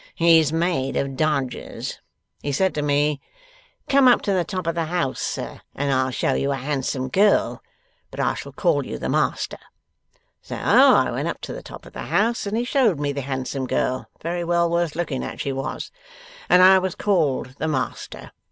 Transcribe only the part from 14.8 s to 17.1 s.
looking at she was), and I was